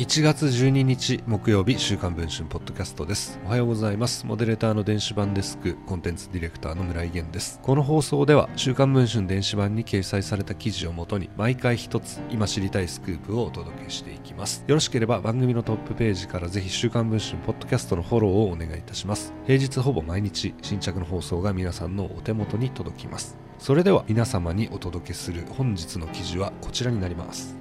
[0.00, 3.38] 1月12日木曜日週刊文春ポッドキャストです。
[3.44, 4.24] おはようございます。
[4.24, 7.60] モデレーターの電子版デスクコンテンツディレクターの村井源です。
[7.62, 14.64] この放送では週刊文春電子版に掲載された記事をもとに毎回一つ今知りたいスクープをお届けしていきます。
[14.66, 19.34] よろしければ番組のトップページからぜひ週刊文春ポッドキャストのフォローをお願いいたします。
[19.46, 23.36] 平日ほぼ毎日新着の放送が皆さんのお手元に届きます。
[23.58, 27.59] それでは皆様にお届けする本日の記事はこちらになります。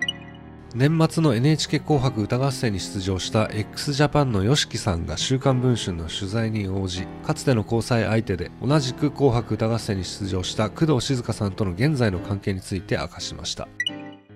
[0.75, 13.67] 年末の NHK 紅白歌合戦に出場した x ジャパンの YOSHIKI さんが週刊文春の取材に応じかつての交際相手で同じく紅白歌合戦に出場した工藤静香さんとの現在の関係について明かしました。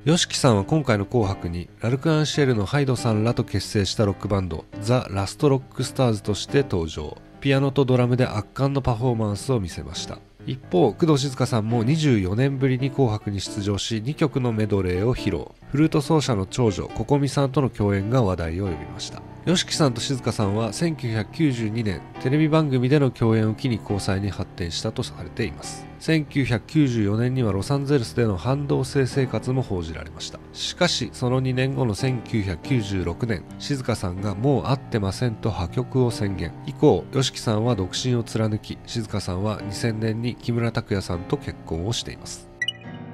[0.05, 7.16] YOSHIKI さんは今回の紅白にラルク・アンシェルのハイドさんらと結成したロックバンドザ・ラスト・ロック・スターズとして登場。
[7.41, 10.18] ピアノとドラムで圧巻のパフォーマンスを見せました。
[10.46, 15.48] 一方工藤静香さんも24年ぶりに紅白に出場し2曲のメドレーを披露。
[15.72, 19.22] フルート奏者の長女ここみさんとの共演が話題を呼びました。
[19.46, 25.85] よしきさんと静香さんは1992年テレビ番組での共演を機に交際に発展したとされています。
[26.00, 30.40] 1994年にはロサンゼルスでの反同棲生活も報じられました。
[30.54, 36.54] しかしその2年後の1996年静香さんがもう会ってませんと破局を宣言。
[36.66, 42.52] 以降よしきさんは独身を貫き静香さんは2000年に木村拓哉さんと結婚をしています。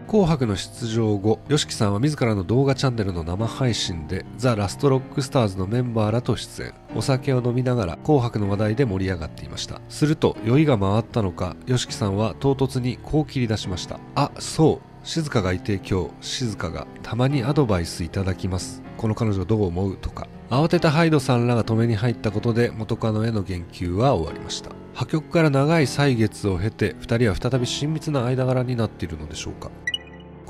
[0.09, 6.73] 紅白の出場後 YOSHIKI さんは自らの動画チャンネルの生配信でザ・ラストロックスターズのメンバーらと出演。
[6.95, 9.79] お酒を飲みながら紅白の話題で盛り上がっていました。
[9.87, 13.99] すると酔いが回ったのか YOSHIKI さんは唐突にこう切り出しました。
[14.15, 15.07] あそう。
[15.07, 18.81] 静香がいて今日静香がたまにアドバイスいただきます。
[18.97, 19.95] この彼女どう思う？
[19.95, 20.27] とか。
[20.49, 24.71] 慌てたハイドさんらが止めに入ったことで元カノへの言及は終わりました。
[24.95, 29.69] 破局から長い歳月を経て2人は再び親密な間柄になっているのでしょうか。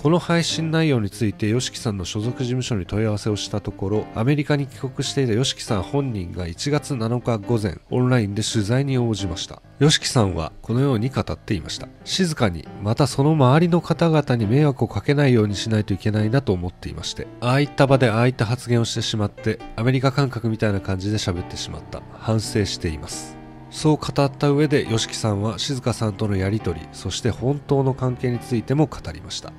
[0.02, 9.62] この配信内容について YOSHIKI さんの所属事務所に問い合わせをしたところアメリカに帰国していた YOSHIKI さん本人が1月7日午前オンラインで取材に応じました。
[9.82, 11.90] YOSHIKI さんはこのように語っていました。
[12.06, 22.02] 静かにまたその周りの方々に迷惑をかけないようにしないといけないなと思っていましてああいった場でああいった発言をしてしまってアメリカ感覚みたいな感じで喋ってしまった。
[22.14, 23.38] 反省しています。
[23.70, 29.52] そう語った上で YOSHIKI さんは静香さんとのやりとりそして本当の関係についても語りました。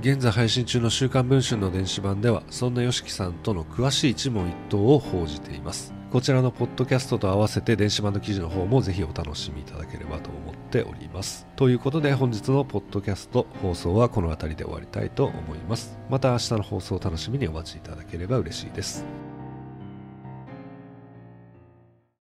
[0.00, 5.94] 現在配信中の週刊文春の電子版ではそんな YOSHIKI さんとの詳しい一問一答を報じています。
[6.12, 11.46] こちらのポッドキャストと合わせて電子版の記事の方もぜひお楽しみいただければと思っております。
[11.56, 15.98] ということで本日のポッドキャスト放送はこの辺りで終わりたいと思います。
[16.10, 19.04] また明日の放送を楽しみにお待ちいただければ嬉しいです。